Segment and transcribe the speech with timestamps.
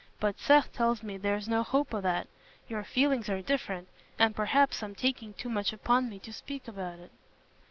[0.19, 2.27] But Seth tells me there's no hope o' that:
[2.67, 6.97] your feelings are different, and perhaps I'm taking too much upon me to speak about
[6.97, 7.11] it."